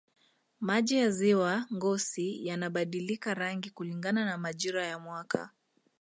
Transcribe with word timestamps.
maji 0.59 0.95
ya 0.97 1.09
ziwa 1.11 1.65
ngosi 1.73 2.45
yanabadilika 2.47 3.33
rangi 3.33 3.69
kulingana 3.69 4.25
na 4.25 4.37
majira 4.37 4.85
ya 4.85 4.99
mwaka 4.99 5.51